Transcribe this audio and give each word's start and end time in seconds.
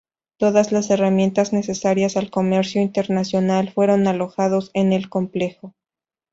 Todas 0.39 0.71
las 0.71 0.89
herramientas 0.89 1.53
necesarias 1.53 2.17
al 2.17 2.31
comercio 2.31 2.81
internacional 2.81 3.71
fueron 3.71 4.07
alojados 4.07 4.71
en 4.73 4.93
el 4.93 5.09
complejo. 5.09 5.75